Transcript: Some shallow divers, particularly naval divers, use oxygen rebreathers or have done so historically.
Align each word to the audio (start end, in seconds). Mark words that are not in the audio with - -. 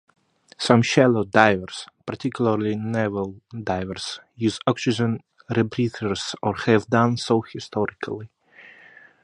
Some 0.57 0.81
shallow 0.81 1.23
divers, 1.25 1.85
particularly 2.07 2.75
naval 2.75 3.39
divers, 3.51 4.19
use 4.35 4.57
oxygen 4.65 5.19
rebreathers 5.51 6.33
or 6.41 6.55
have 6.55 6.87
done 6.87 7.17
so 7.17 7.41
historically. 7.43 8.31